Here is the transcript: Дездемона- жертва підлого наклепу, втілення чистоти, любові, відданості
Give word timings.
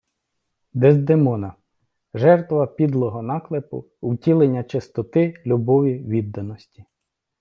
Дездемона- 0.73 1.53
жертва 2.13 2.67
підлого 2.67 3.21
наклепу, 3.21 3.85
втілення 4.01 4.63
чистоти, 4.63 5.41
любові, 5.45 6.03
відданості 6.07 6.85